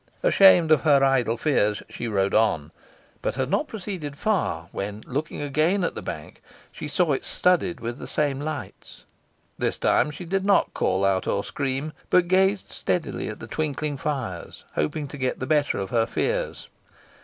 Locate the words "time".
9.77-10.09